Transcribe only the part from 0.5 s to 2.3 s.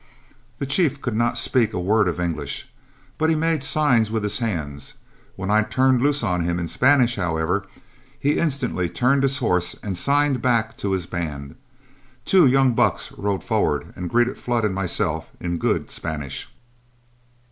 The chief could not speak a word of